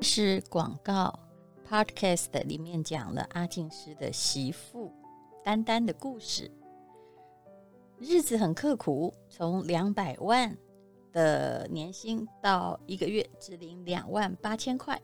[0.00, 1.12] 是广告
[1.68, 4.92] podcast 里面讲了阿静师的媳妇
[5.44, 6.50] 丹丹的故事。
[7.98, 10.56] 日子很刻苦，从两百万
[11.12, 15.00] 的年薪到一个月只领两万八千块。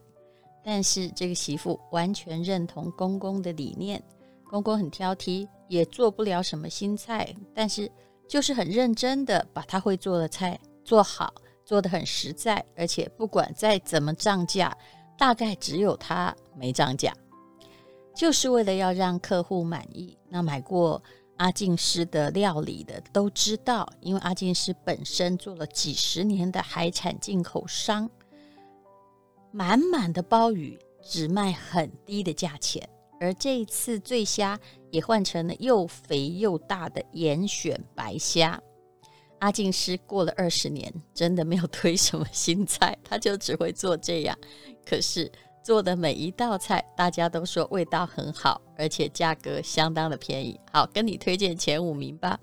[0.63, 4.03] 但是这个媳妇完全认同公公的理念，
[4.49, 7.91] 公公很挑剔，也做不了什么新菜，但是
[8.27, 11.35] 就是很认真的把他会做的菜做好，
[11.65, 14.77] 做的很实在，而且不管再怎么涨价，
[15.19, 17.13] 大概只有他没涨价，
[18.15, 20.17] 就是为了要让客户满意。
[20.29, 21.03] 那买过。
[21.37, 28.09] 阿静师的料理的都知道，因为阿静师本身做了几十年的海产进口商，
[29.51, 32.89] 满满的鲍鱼只卖很低的价钱，
[33.19, 34.57] 而这一次醉虾
[34.93, 38.63] 也换成了又肥又大的严选白虾。
[39.45, 44.35] 阿静师过了二十年，真的没有推什么新菜，他就只会做这样。
[44.87, 45.31] 可是。
[45.63, 50.61] 做的每一道菜，大家都说味道很好，而且价格相当的便宜。
[50.71, 52.39] 好，跟你推荐前五名吧。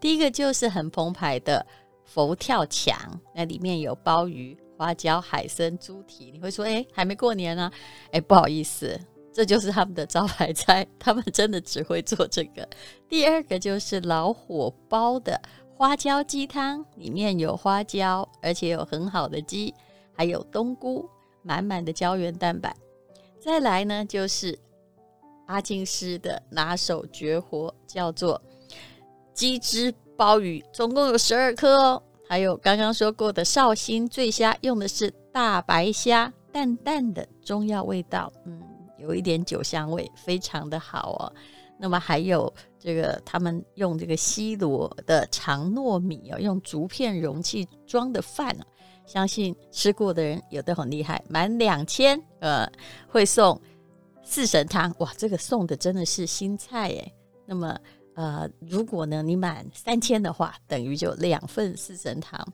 [0.00, 1.64] 第一个就是很澎湃的
[2.04, 2.98] 佛跳墙，
[3.32, 6.32] 那里面有鲍鱼、花椒、海参、猪蹄。
[6.32, 7.62] 你会说，哎，还没过年呢？
[7.62, 7.72] 啊？
[8.10, 9.00] 哎，不好意思，
[9.32, 12.68] 这就是他们的招牌菜，他们真的只会做这个。
[13.08, 15.40] 第二个就是老火煲的
[15.76, 19.74] 花椒鸡汤，里面有花椒，而且有很好的鸡，
[20.12, 21.08] 还有冬菇。
[21.46, 22.74] 满满的胶原蛋白，
[23.38, 24.58] 再来呢，就是
[25.44, 28.40] 阿静师的拿手绝活，叫做
[29.34, 32.02] 鸡汁鲍鱼，总共有十二颗哦。
[32.26, 38.62] 还有刚刚说过的绍兴醉虾，用的是大白虾，淡淡的中药味道，嗯，
[38.96, 41.32] 有一点酒香味，非常的好哦。
[41.76, 42.50] 那么还有
[42.84, 48.64] 这个，他们用这个西罗的长糯米哦，用竹片容器装的饭哦。
[49.06, 52.70] 相信吃过的人有的很厉害，满两千呃
[53.08, 53.58] 会送
[54.22, 57.14] 四神汤哇，这个送的真的是新菜诶。
[57.46, 57.74] 那么
[58.14, 62.46] 呃，如果呢你满三千的话，等于就两份四神汤。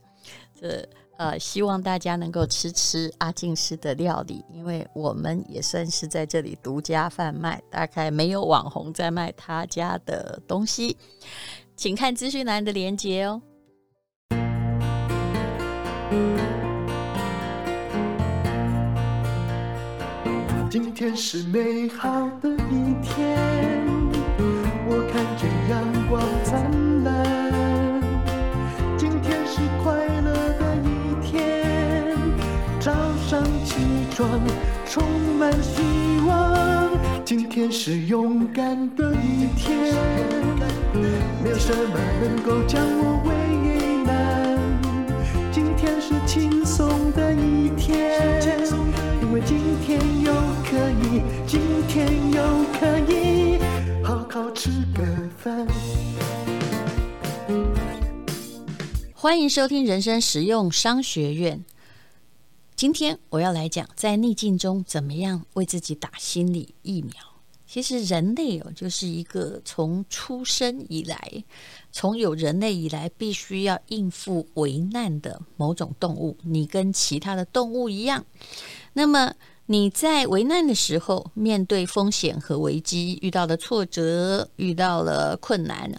[0.55, 0.89] 这
[1.21, 10.97] 呃，希望大家能够吃吃阿静师的料理，因为我们也算是在这里独家贩卖，大概没有网红在卖他家的东西，
[11.77, 13.43] 请看资讯栏的链接哦。
[20.71, 22.09] 今天是美好
[22.41, 23.80] 的一天，
[34.21, 34.41] 起床
[34.87, 35.03] 充
[35.39, 35.81] 满希
[36.27, 36.91] 望。
[37.25, 39.95] 今天是勇敢的一天，
[41.43, 43.33] 没有什么能够将我为
[44.05, 44.59] 难。
[45.51, 48.21] 今天是轻松的一天，
[49.23, 50.35] 因为今天又
[50.69, 52.43] 可以，今天又
[52.79, 53.59] 可以
[54.05, 55.03] 好好吃个
[55.39, 55.67] 饭。
[59.15, 61.65] 欢迎收听人生实用商学院。
[62.81, 67.13] 今天我要来讲，在逆境中怎么样为自己打心理疫苗。
[67.67, 71.45] 其实人类哦，就是一个从出生以来，
[71.93, 76.39] 从有人类以来，必须要应付危难的某种动物。
[76.43, 78.25] 你跟其他的动物一样，
[78.95, 79.35] 那么
[79.67, 85.93] 你在危难的时候，面对风险和危机，遇到了挫折，遇到了困难，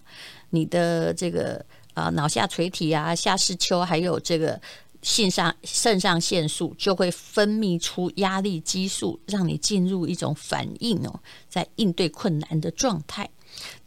[0.50, 1.64] 你的这个
[1.94, 4.60] 啊脑下垂体啊、下视丘，还有这个。
[5.02, 11.20] 肾上肾上腺素就会分泌出压力激素，让你进入一种反应哦，
[11.50, 13.30] 在应对困难的状态。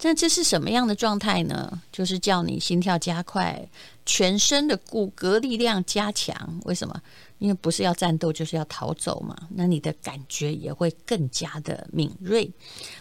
[0.03, 1.81] 那这是什么样的状态呢？
[1.91, 3.67] 就是叫你心跳加快，
[4.05, 6.61] 全身的骨骼力量加强。
[6.65, 7.01] 为什么？
[7.39, 9.35] 因为不是要战斗，就是要逃走嘛。
[9.55, 12.51] 那你的感觉也会更加的敏锐。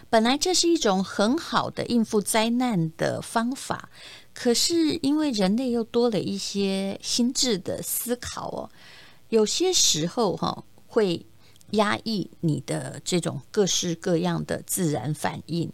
[0.08, 3.90] 本来这是一种很好的应付灾难的方法。
[4.34, 8.68] 可是，因为人类又多了一些心智的思考哦，
[9.28, 11.24] 有些时候哈会
[11.70, 15.70] 压抑你的这种各式各样的自然反应，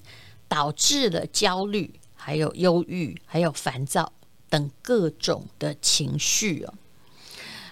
[0.47, 4.13] 导致了焦虑、还有忧郁、还有烦躁
[4.51, 6.75] 等各种的情绪哦。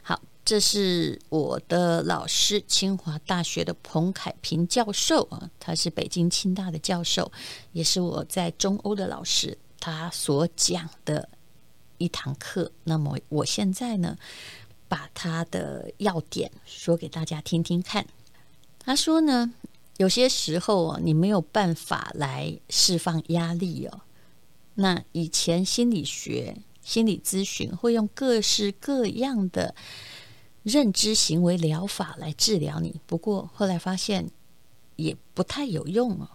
[0.03, 7.31] 好，这是我的老师，清华大学的彭凯平教授啊，他是北京清大的教授，
[7.73, 9.59] 也是我在中欧的老师。
[9.81, 11.29] 他所讲的
[11.99, 14.17] 一堂课，那么我现在呢，
[14.89, 18.07] 把他的要点说给大家听听看。
[18.79, 19.53] 他说呢，
[19.99, 24.01] 有些时候啊，你没有办法来释放压力哦。
[24.75, 29.75] 那以前心理学、心理咨询会用各式各样的
[30.63, 33.01] 认知行为疗法来治疗你。
[33.07, 34.31] 不过后来发现
[34.97, 36.29] 也不太有用哦，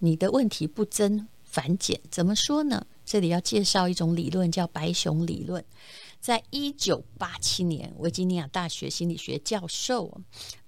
[0.00, 2.00] 你的问题不增反减。
[2.10, 2.86] 怎么说呢？
[3.04, 5.64] 这里要介绍一种理论，叫白熊理论。
[6.20, 10.20] 在一九八七年，维吉尼亚大学心理学教授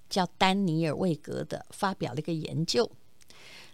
[0.09, 2.91] 叫丹尼尔·魏格的发表了一个研究。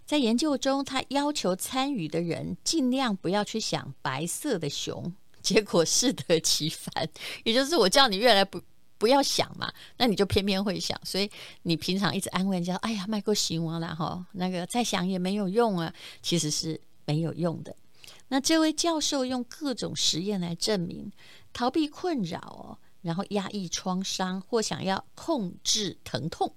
[0.05, 7.09] 在研究中，他要求参与的人尽量不要去想白色的熊，结果适得其反。
[7.43, 8.61] 也就是我叫你越来不
[8.97, 10.99] 不要想嘛，那你就偏偏会想。
[11.03, 11.29] 所以
[11.63, 15.93] 你平常一直安慰人家：“哎呀，麦克熊啊，然后那个再想也没有用啊。”
[16.23, 17.75] 其实是没有用的。
[18.27, 21.11] 那这位教授用各种实验来证明。
[21.53, 26.53] 逃避困扰哦，然后压抑创伤或想要控制疼痛，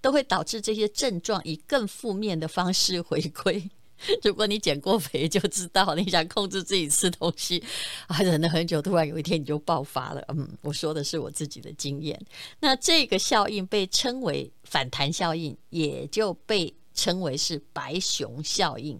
[0.00, 3.70] 都会导致这些症状以更负面的方式回归。
[4.24, 7.62] 如果你减过肥，就知道你想控制自己吃东西
[8.06, 10.24] 啊，忍了很久，突然有一天你就爆发了。
[10.28, 12.18] 嗯，我说的是我自己的经验。
[12.60, 18.98] 那这个效应被称为反弹效应，也就被称为是白熊效应。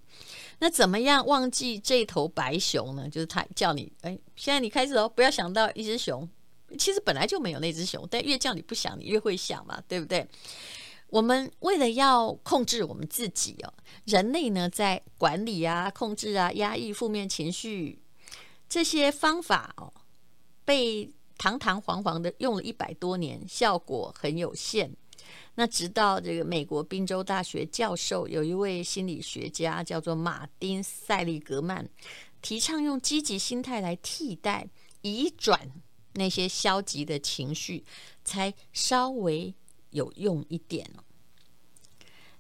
[0.61, 3.09] 那怎么样忘记这头白熊呢？
[3.09, 6.29] 就是他叫你，哎，现在你开始哦，不要想到一只熊，
[6.79, 10.29] 其实本来就没有那只熊，但越叫你不想，你越会想嘛，对不对？
[11.09, 13.73] 我们为了要控制我们自己哦，
[14.05, 17.99] 人类呢在管理啊、控制啊、压抑负面情绪
[18.69, 19.93] 这些方法哦，
[20.65, 24.95] 被堂堂皇皇的用了一百多年，效果很有限。
[25.61, 31.87] 那直到这个美国宾州大学教授，有一位心理学家叫做马丁·塞利格曼，
[32.41, 34.67] 提倡用积极心态来替代、
[35.03, 35.71] 移转
[36.15, 37.85] 那些消极的情绪，
[38.25, 39.55] 才稍微
[39.91, 40.91] 有用一点。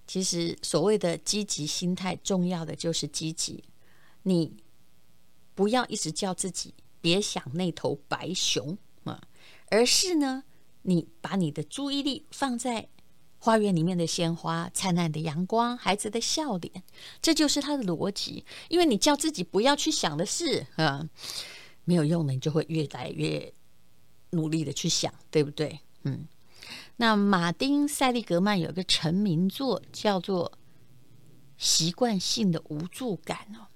[0.06, 3.62] 其实所谓的积极心态，重要的就是积极，
[4.22, 4.56] 你
[5.54, 9.20] 不要一直叫自己别想那头白熊啊，
[9.68, 10.44] 而是呢，
[10.80, 12.88] 你把你的注意力放在。
[13.42, 16.82] 花园里面的鲜花、灿烂的阳光、孩子的笑脸，
[17.22, 18.44] 这就是他的逻辑。
[18.68, 21.08] 因为你叫自己不要去想的事，啊，
[21.84, 23.52] 没有用的，你就会越来越
[24.30, 25.80] 努力的去想，对不对？
[26.04, 26.28] 嗯。
[26.96, 30.52] 那马丁·塞利格曼有一个成名作叫做
[31.56, 33.66] 《习惯性的无助感》哦。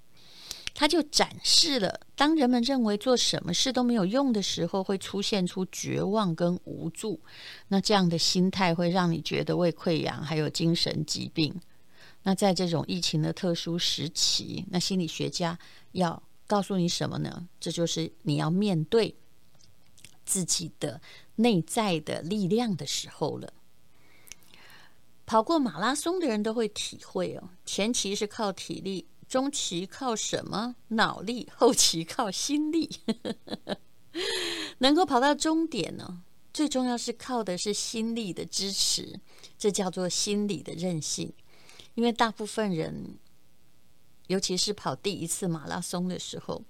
[0.75, 7.21] 他就展示了，当人们认为做什么事都没有用的时候，会出现出绝望跟无助。
[7.69, 11.55] 那这样的心态会让你觉得胃溃疡，还有精神疾病。
[12.25, 15.56] 那在这种疫情的特殊时期，那心理学家
[15.93, 17.49] 要告诉你什么呢？
[17.61, 19.15] 这就是你要面对
[20.25, 21.00] 自己的
[21.37, 23.53] 内在的力量的时候了。
[25.25, 29.06] 跑过马拉松的人都会体会哦，前期是靠体力。
[29.34, 30.76] 中期靠什么？
[30.90, 31.50] 脑力。
[31.56, 32.88] 后期靠心力。
[34.78, 36.22] 能够跑到终点呢？
[36.52, 39.19] 最重要是靠的是心力的支持，
[39.58, 41.34] 这叫做心理的韧性。
[41.94, 43.19] 因为大部分人，
[44.28, 46.62] 尤其是跑第一次马拉松的时候，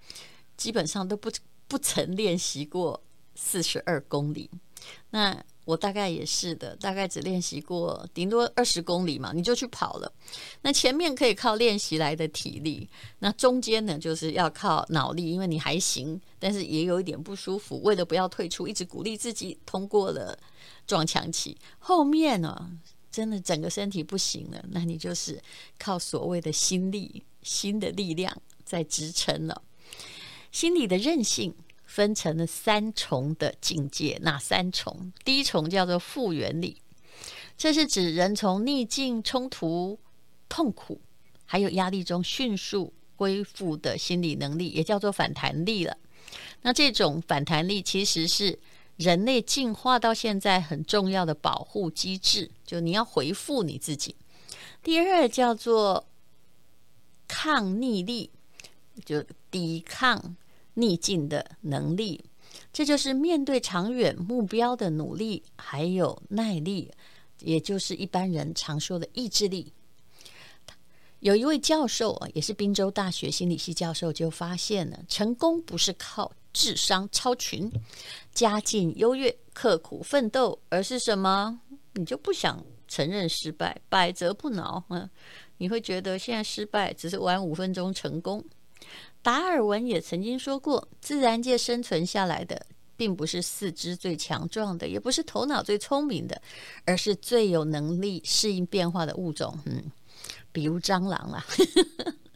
[0.56, 1.31] 基本上都不
[1.69, 4.50] 不曾练习过四十二公里。
[5.10, 10.12] 那我大概也是的，大概只练习过顶多二十公里嘛，你就去跑了。
[10.62, 12.88] 那前面可以靠练习来的体力，
[13.20, 17.81] 那中间呢，就是要靠脑力，因为你还行，但是也有一点不舒服。
[17.82, 20.38] 为了不要退出，一直鼓励自己通过了
[20.87, 21.56] 撞墙期。
[21.78, 22.70] 后面呢，
[23.10, 25.41] 真的整个身体不行了，那你就是
[25.79, 29.62] 靠所谓的心力、心的力量在支撑了，
[30.53, 31.55] 心理的韧性。
[31.94, 35.13] 分成了三重的境界，哪三重？
[35.24, 36.82] 第一重叫做复原力，
[37.56, 39.96] 这是指人从逆境、冲突、
[40.48, 41.01] 痛苦，
[41.44, 45.96] 还有压力中迅速恢复的心理能力，也叫做反弹力了。
[46.63, 48.58] 那这种反弹力其实是
[48.96, 54.17] 人类进化到现在很重要的保护机制，就你要回复你自己。
[54.82, 56.08] 第二叫做
[57.29, 58.31] 抗逆力，
[59.05, 60.34] 就抵抗。
[60.74, 62.24] 逆境的能力，
[62.72, 66.90] 这就是面对长远目标的努力，还有耐力，
[67.40, 69.72] 也就是一般人常说的意志力。
[71.20, 77.70] 有一位教授，也是宾州大学心理系教授，就发现了成功不是靠智商超群、
[78.34, 81.58] 家境优越、刻苦奋斗，而是什么？
[81.94, 84.84] 你就不想承认失败，百折不挠。
[84.90, 85.08] 嗯，
[85.56, 88.44] 你会觉得现在失败只是晚五分钟成功。
[89.24, 96.43] 达尔文也曾经说过，自然界生存下来的，并不是四肢最强壮的，也不是头脑最聪明的，
[96.84, 99.58] 而是最有能力适应变化的物种。
[99.64, 99.90] 嗯，
[100.52, 101.43] 比如蟑螂啦。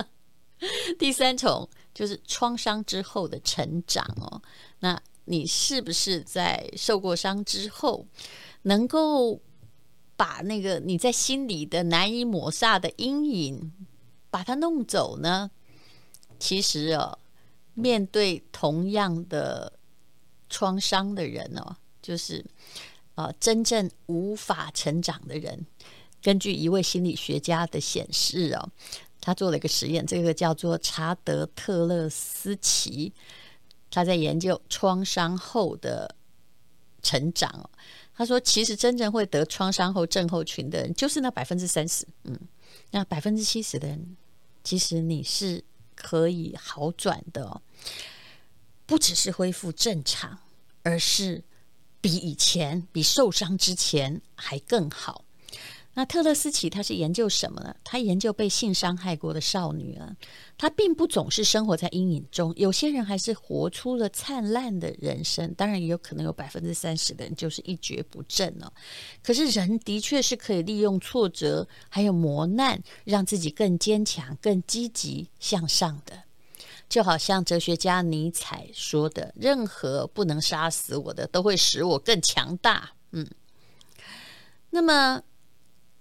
[0.98, 4.40] 第三重就是创伤之后的成长哦。
[4.80, 8.06] 那你是不是在受过伤之后，
[8.62, 9.38] 能够
[10.16, 13.72] 把那个你在心里的难以抹煞的阴影，
[14.30, 15.50] 把它弄走呢？
[16.38, 17.18] 其实哦，
[17.74, 19.72] 面对同样的
[20.48, 22.44] 创伤的人哦，就是
[23.14, 25.66] 呃，真正无法成长的人。
[26.20, 28.68] 根据一位心理学家的显示哦，
[29.20, 33.12] 他做了一个实验，这个叫做查德特勒斯奇，
[33.90, 36.14] 他在研究创伤后的
[37.02, 37.70] 成长。
[38.14, 42.36] 他说，其实真正会得创伤后症候群的人，就是那百分之三十，嗯，
[42.90, 44.16] 那百分之七十的人，
[44.64, 45.62] 其实你是
[46.00, 47.60] 可以好转的，
[48.86, 50.38] 不只是恢复正常，
[50.84, 51.42] 而是
[52.00, 55.24] 比以前、比受伤之前还更好。
[55.98, 57.74] 那特勒斯奇他是研究什么呢？
[57.82, 60.14] 他研究被性伤害过的少女啊，
[60.56, 65.52] 他并不总是生活在阴影中，有些人还是活出了灿烂的人生。
[65.54, 68.72] 当然，也有可能有百分之三十的人就是一蹶不振哦。
[69.24, 76.22] 可是，人的确是可以利用挫折还有磨难，让自己更坚强、更积极向上的。
[76.88, 83.28] 就好像哲学家尼采说的：“任何不能杀死我的，都会使我更强大。”嗯，
[84.70, 85.22] 那么。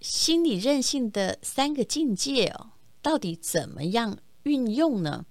[0.08, 2.72] 心理韧性的三个境界哦，
[3.02, 5.26] 到底怎么样运用呢？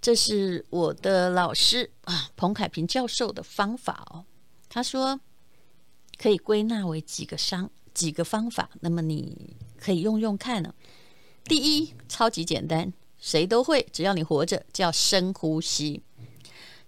[0.00, 4.24] 这是我的老师啊，彭凯平教授的方法哦。
[4.68, 5.20] 他说
[6.18, 10.74] 可以归纳为几个商几个方法，那么你可以用用看呢。
[11.44, 16.02] 第一，超级简单，谁都会，只要你活着，叫深呼吸。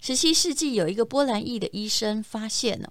[0.00, 2.88] 十七世纪有一个波兰裔的医生发现呢。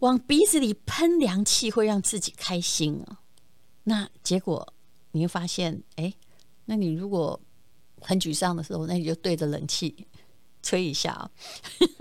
[0.00, 3.20] 往鼻子里喷凉气会让自己开心啊，
[3.84, 4.74] 那结果
[5.12, 6.12] 你会发现，哎，
[6.66, 7.40] 那你如果
[8.00, 10.06] 很沮丧的时候，那你就对着冷气
[10.62, 11.30] 吹一下啊，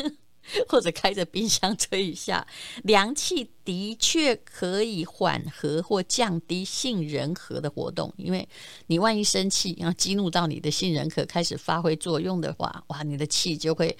[0.67, 2.45] 或者开着冰箱吹一下，
[2.83, 8.47] 凉气的确可以缓和或降低杏仁核的活动，因为
[8.87, 13.97] 你万一生气，然后激怒到你的杏仁核开始发挥作用的话，哇，你的气就会。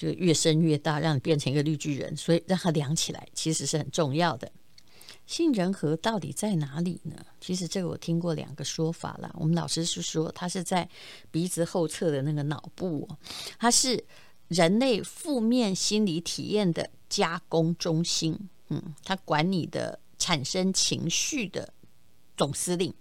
[0.00, 4.50] 就越生越大，让你变成一个绿巨人，所以让它凉起来其实是很重要的。
[5.26, 7.14] 杏仁核到底在哪里呢？
[7.38, 9.30] 其实这个我听过两个说法了。
[9.38, 10.88] 我们老师是说，它是在
[11.30, 13.06] 鼻子后侧的那个脑部，
[13.58, 14.02] 它是
[14.48, 18.48] 人类负面心理体验的加工中心。
[18.70, 21.74] 嗯，它管你的产生情绪的
[22.38, 22.94] 总司令。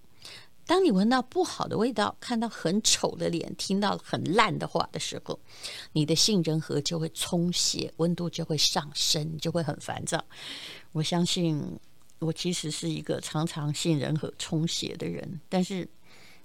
[0.70, 5.40] 当你闻到不好的味道，看到很丑的脸，听到很烂的话的时候，
[5.94, 10.24] 你的杏仁核就会充血，温度就会上升，就会很烦躁。
[10.92, 11.60] 我相信
[12.20, 15.90] 我其实是一个常常杏仁核充血的人，但是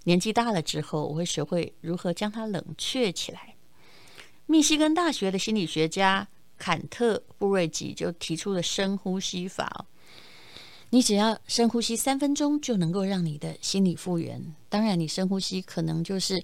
[0.05, 3.55] 年纪大了之后，我会学会如何将它冷却起来。
[4.47, 6.27] 密西根大学的心理学家
[6.57, 9.85] 坎特·布瑞吉就提出了深呼吸法。
[10.95, 14.41] 你只要深呼吸三分钟，就能够让你的心理复原。
[14.69, 16.41] 当然，你深呼吸可能就是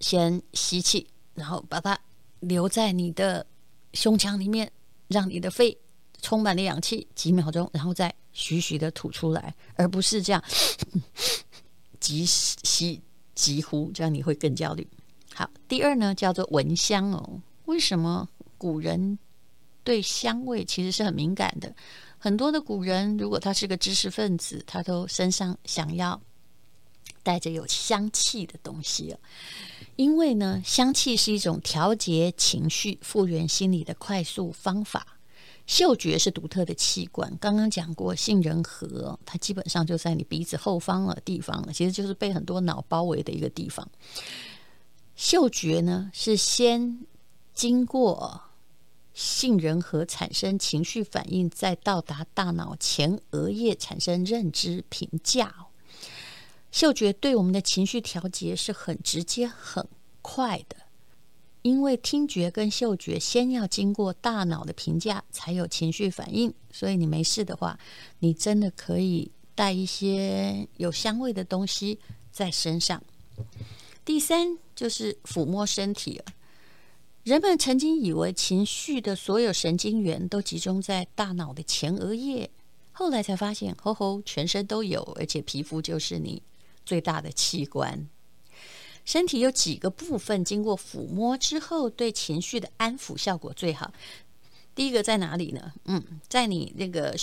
[0.00, 1.96] 先吸气，然后把它
[2.40, 3.46] 留在你的
[3.94, 4.68] 胸腔里面，
[5.06, 5.78] 让你的肺
[6.20, 10.42] 充满了氧气几秒钟，然后再徐徐的吐出来，而不是这样
[12.00, 13.00] 急吸
[13.36, 14.84] 急呼，这样你会更焦虑。
[15.32, 17.40] 好，第二呢，叫做闻香哦。
[17.66, 19.16] 为什么古人
[19.84, 21.72] 对香味其实是很敏感的？
[22.22, 26.20] 很多的古人，如果他是个知识分子，他都身上想要
[27.22, 29.16] 带着有香气的东西，
[29.96, 35.06] 因为呢，香气是一种调节情绪、复原心理的快速方法。
[35.66, 43.88] 嗅觉是独特的器官，刚刚讲过，杏仁核它基本上就在你鼻子后方的地方了，其实就是被很多脑包围的一个地方。
[45.16, 47.00] 嗅觉呢，是先
[47.54, 48.42] 经过。
[49.22, 55.54] 杏仁核产生情绪反应，再到达大脑前额叶产生认知评价。
[56.72, 59.86] 嗅觉对我们的情绪调节是很直接、很
[60.22, 60.76] 快的，
[61.60, 66.54] 因为听觉跟嗅觉先要经过大脑的评价，才有情绪反应。
[66.72, 67.78] 所以你没事的话，
[68.20, 71.98] 你真的可以带一些有香味的东西
[72.32, 73.02] 在身上。
[74.02, 76.24] 第三就是抚摸身体了。
[77.22, 82.50] 人们曾经以为情绪的所有神经元都集中在大脑的前额叶，
[82.92, 86.42] 后来才发现，吼吼，全身都有，而且皮肤就是你
[86.86, 88.08] 最大的器官。
[89.04, 93.92] 身体有几个部分经过抚摸之后，对情绪的安抚效果最好。
[94.74, 95.74] 第一个在哪里呢？
[95.84, 97.14] 嗯，在你那个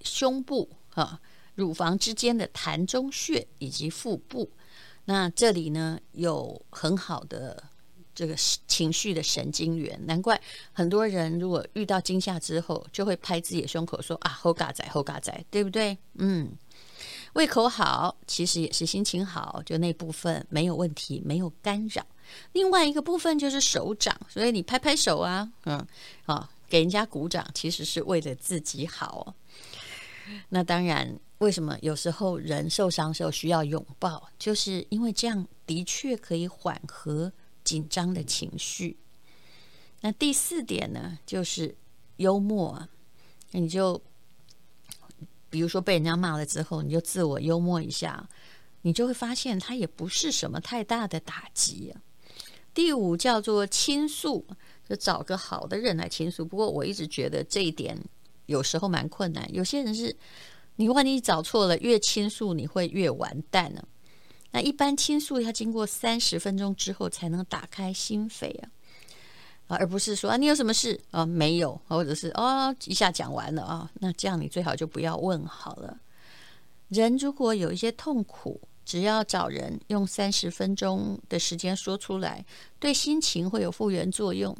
[0.00, 1.20] 胸部啊，
[1.56, 4.50] 乳房之间的膻中穴以及腹部。
[5.04, 7.64] 那这里呢，有很好的。
[8.14, 8.34] 这个
[8.66, 9.98] 情绪的神经元。
[10.06, 10.40] 难怪
[10.72, 15.96] 很多人如果遇到惊吓之后，就会拍自己的胸口说啊，好嘎仔，好嘎仔，对不对？
[16.14, 16.50] 嗯，
[17.34, 22.06] 胃口好，其实也是心情好，就那部分没有问题，没有干扰。
[22.52, 25.86] 另外一个部分就是手掌，所以你拍拍手啊，嗯，
[26.26, 29.34] 啊，给人家鼓掌，其实是为了自己好。
[30.48, 34.30] 那当然，为什么有时候人受伤时候需要拥抱？
[34.38, 37.30] 就是因为这样的确可以缓和
[37.72, 38.98] 紧张的情绪。
[40.02, 41.74] 那第四点呢，就是
[42.16, 42.86] 幽默。
[43.52, 43.98] 那你就
[45.48, 48.28] 比如说被人家骂了之后，你就自我幽默一下，
[48.82, 51.94] 你就会发现它也不是什么太大的打击。
[52.74, 54.46] 第五叫做倾诉，
[54.86, 56.44] 就找个好的人来倾诉。
[56.44, 57.98] 不过我一直觉得这一点。
[58.46, 60.14] 有时候蛮困难，有些人是，
[60.76, 63.82] 你万一找错了，越倾诉你会越完蛋呢。
[64.52, 68.68] 那一般倾诉要经过三十分钟之后才能打开心扉啊，
[69.66, 75.98] 啊，而不是说啊你有什么事啊没有，或者是哦一下讲完了啊，那这样你最好就不要问好了。
[76.88, 82.44] 人如果有一些痛苦，只要找人用三十分钟的时间说出来，
[82.78, 84.54] 对心情会有复原作用。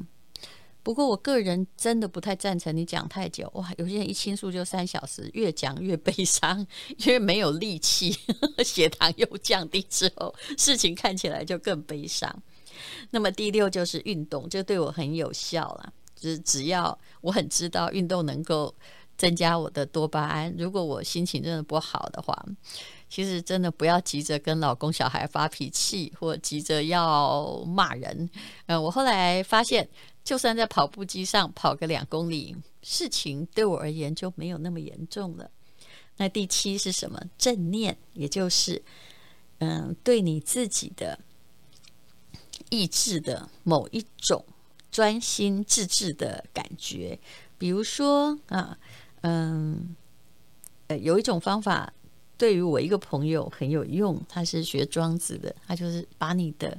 [0.83, 3.73] 不过，我个人真的不太赞成你讲太久哇！
[3.79, 6.67] 有些人一倾诉就三小时，越讲越悲伤，
[6.99, 8.19] 因为没有力气，
[8.65, 12.43] 血糖又降低之后，事情看起来就更悲伤。
[13.11, 15.93] 那么第六就是运动，这对我很有效了。
[16.17, 18.75] 就是只要我很知道运动能够
[19.17, 22.37] 增加我的多巴胺，如果我心情真的不好的话，
[23.09, 28.29] 其实真的不要急着跟老公小孩发脾气，或急着要骂人。
[28.67, 29.89] 嗯，我后来发现。
[30.25, 35.51] 就算在跑步机上跑个两公里，事情对我而言就没有那么严重了。
[36.17, 37.21] 那第七是什么？
[37.37, 38.83] 正念，也就是
[39.59, 41.19] 嗯，对你自己的
[42.71, 44.45] 意志的某一种
[44.91, 47.19] 专心致志的感觉。
[47.59, 48.79] 比如说啊，
[49.23, 49.97] 嗯，
[50.89, 51.93] 呃，有一种方法
[52.43, 56.77] 对于我一个朋友很有用，他是学庄子的，他就是把你的。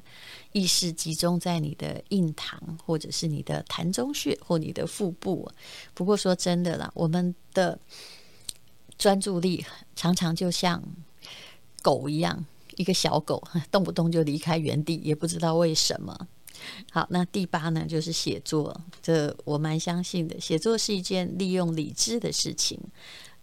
[0.52, 5.50] 意识集中在你的印堂，或者是你的膻中穴，或你的腹部。
[5.96, 7.80] 不过说真的啦，我们的
[8.98, 10.84] 专注力常常就像
[11.82, 12.46] 狗一样，
[12.76, 16.28] 一个小狗动不动就离开原地，也不知道为什么。
[16.92, 18.80] 好，那第八呢，就是写作。
[19.02, 22.80] 这我蛮相信的，写作是一件利用理智的事情。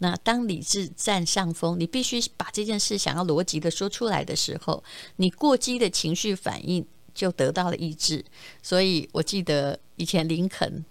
[0.00, 4.84] 那当理智占上风，你必须把这件事想要逻辑的说出来的时候，
[5.16, 6.84] 你过激的情绪反应。
[7.12, 8.24] 就得到了抑制，
[8.62, 10.82] 所以我记得以前林肯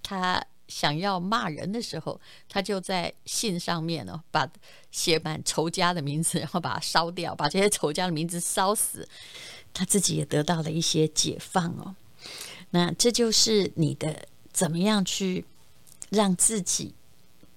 [0.00, 4.48] 他想要骂人的时候，他就在信上面哦，把
[4.92, 9.06] 写满仇家的名字，然后把它烧掉，把这些仇家的名字烧死，
[9.74, 11.96] 他自己也得到了一些解放哦。
[12.70, 15.44] 那这就是你的怎么样去
[16.10, 16.94] 让自己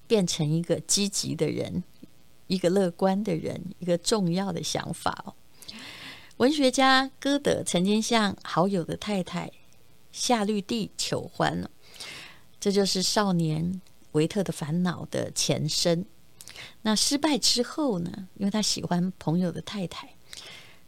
[0.08, 1.84] 变成一个积极的人，
[2.48, 5.34] 一个乐观的人，一个重要的想法哦。
[6.38, 9.52] 文学家歌德曾经向好友的太太
[10.12, 11.70] 夏绿蒂求欢了，
[12.60, 13.82] 这就是《少年
[14.14, 16.06] 维特的烦恼》的前身。
[16.82, 18.28] 那失败之后呢？
[18.36, 20.16] 因为他喜欢朋友的太太，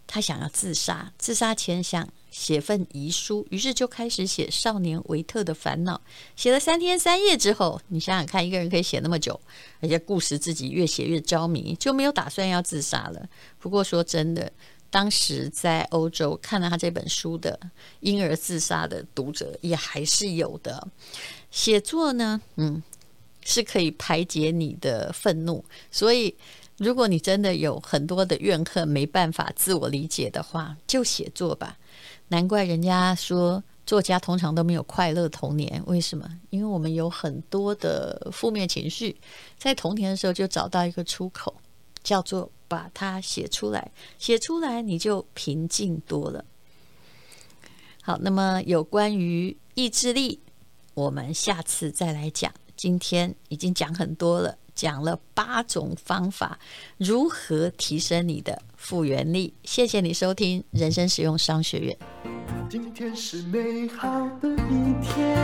[0.06, 1.13] 他想要自杀。
[1.17, 5.95] 自杀前想写份遗书，于是就开始写《少年维特的烦恼》。
[6.35, 9.39] 写了三天三夜之后，你想想看，一个人可以写那么久，
[9.79, 13.25] 而且故事自己越写越着迷，就没有打算要自杀了。
[13.57, 14.51] 不过说真的。
[14.91, 17.59] 当时在欧洲看了他这本书的
[17.99, 20.87] 婴儿自杀的读者也还是有的。
[21.51, 22.81] 写作呢，嗯，
[23.43, 25.65] 是可以排解你的愤怒。
[25.91, 26.33] 所以，
[26.77, 31.77] 如果你真的有很多的怨恨没办法自我理解的话，就写作吧。
[32.27, 36.29] 难怪人家说作家通常都没有快乐童年，为什么？
[36.49, 39.15] 因为我们有很多的负面情绪，
[39.57, 41.53] 在童年的时候就找到一个出口，
[42.03, 42.51] 叫做。
[42.67, 46.43] 把它写出来，写出来你就平静多了。
[48.01, 50.39] 好，那么有关于意志力，
[50.95, 52.51] 我们下次再来讲。
[52.75, 56.59] 今天已经讲很多了，讲了八种方法，
[56.97, 59.53] 如何提升你的复原力。
[59.63, 61.97] 谢谢你收听人生实用商学院。
[62.69, 64.07] 今天是美好
[64.41, 65.38] 的一天，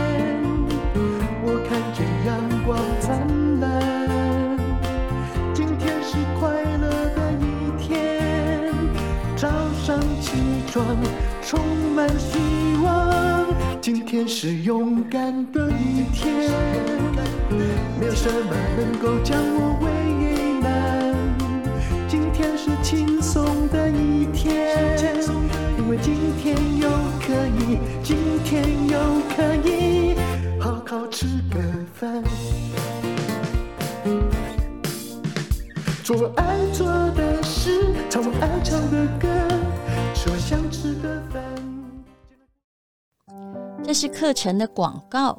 [1.44, 3.62] 我看见阳光灿烂。
[5.54, 7.42] 今天是快乐的一
[7.80, 8.72] 天，
[9.36, 9.48] 早
[9.84, 10.32] 上起
[10.70, 10.96] 床
[11.42, 11.58] 充
[11.94, 12.38] 满希
[12.82, 13.46] 望，
[13.80, 16.50] 今天是勇敢的一天，
[18.02, 19.86] 没有什么能够将我为
[20.60, 21.14] 难。
[22.08, 24.76] 今天是轻松的一天，
[25.78, 26.88] 因为今天又
[27.20, 28.98] 可以，今天又
[29.36, 30.16] 可以
[30.60, 31.60] 好好吃个
[31.94, 32.20] 饭，
[36.02, 39.28] 做我爱做的事，唱我爱唱的歌，
[40.12, 41.40] 吃我想吃的饭。
[43.84, 45.38] 这是课程的广告。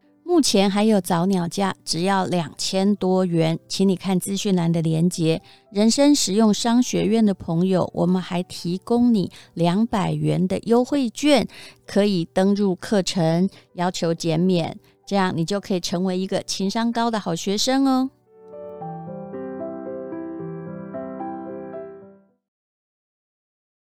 [0.31, 5.41] 目前还有早鸟价，只要两千多元，请你看资讯栏的连接。
[5.73, 11.45] 人生实用商学院的朋友，我们还提供你两百元的优惠券，
[11.85, 18.09] 可以登入课程，要求减免，这样你就可以成为一个情商高的好学生哦。